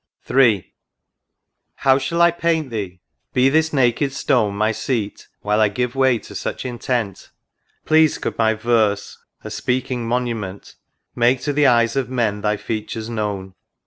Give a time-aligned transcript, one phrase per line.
[0.25, 0.55] THE RIVER DUDDON.
[0.63, 0.73] III.
[1.75, 3.01] How shall I paint thee?—
[3.35, 7.29] Be this naked stone My seat while I give way to such intent;
[7.85, 10.73] Pleased could my verse, a speaking monument,
[11.15, 13.53] Make to the eyes of men thy features known.